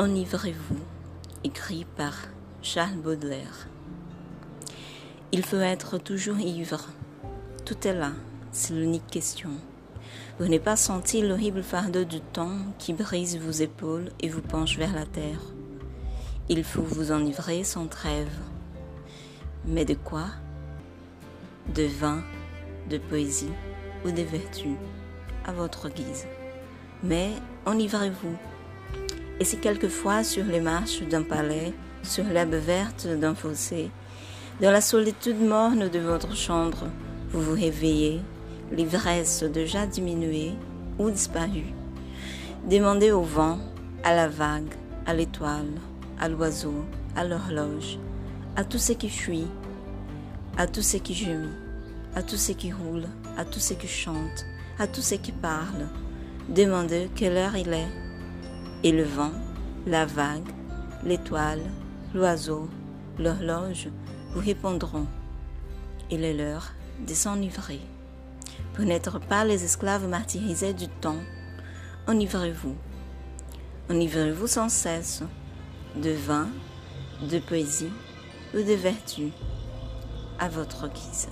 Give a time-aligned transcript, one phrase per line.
[0.00, 0.78] Enivrez-vous,
[1.44, 2.14] écrit par
[2.62, 3.68] Charles Baudelaire.
[5.30, 6.88] Il faut être toujours ivre.
[7.66, 8.12] Tout est là,
[8.50, 9.50] c'est l'unique question.
[10.38, 14.78] Vous n'avez pas senti l'horrible fardeau du temps qui brise vos épaules et vous penche
[14.78, 15.42] vers la terre.
[16.48, 18.32] Il faut vous enivrer sans trêve.
[19.66, 20.28] Mais de quoi?
[21.74, 22.22] De vin,
[22.88, 23.52] de poésie
[24.06, 24.70] ou de vertu,
[25.44, 26.24] à votre guise.
[27.02, 27.32] Mais
[27.66, 28.38] enivrez-vous
[29.40, 31.72] et si quelquefois sur les marches d'un palais,
[32.02, 33.90] sur l'herbe verte d'un fossé,
[34.60, 36.86] dans la solitude morne de votre chambre,
[37.30, 38.20] vous vous réveillez,
[38.70, 40.52] l'ivresse déjà diminuée
[40.98, 41.72] ou disparue,
[42.68, 43.58] demandez au vent,
[44.04, 44.74] à la vague,
[45.06, 45.72] à l'étoile,
[46.20, 46.84] à l'oiseau,
[47.16, 47.98] à l'horloge,
[48.56, 49.46] à tout ce qui fuit,
[50.58, 51.48] à tout ce qui gémit,
[52.14, 53.06] à tout ce qui roule,
[53.38, 54.44] à tout ce qui chante,
[54.78, 55.88] à tout ce qui parle.
[56.50, 57.99] Demandez quelle heure il est
[58.82, 59.32] et le vent,
[59.86, 60.48] la vague,
[61.04, 61.62] l'étoile,
[62.14, 62.68] l'oiseau,
[63.18, 63.88] l'horloge
[64.32, 65.06] vous répondront.
[66.10, 66.72] Il est l'heure
[67.06, 67.80] de s'enivrer.
[68.74, 71.20] Pour n'être pas les esclaves martyrisés du temps,
[72.06, 72.76] enivrez-vous.
[73.90, 75.22] Enivrez-vous sans cesse
[75.96, 76.48] de vin,
[77.30, 77.92] de poésie
[78.54, 79.30] ou de vertu
[80.38, 81.28] à votre guise.